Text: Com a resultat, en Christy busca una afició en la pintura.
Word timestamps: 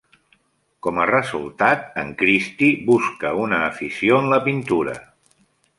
Com 0.87 1.01
a 1.03 1.05
resultat, 1.09 1.85
en 2.05 2.11
Christy 2.23 2.73
busca 2.91 3.37
una 3.45 3.61
afició 3.71 4.21
en 4.23 4.31
la 4.35 4.45
pintura. 4.49 4.99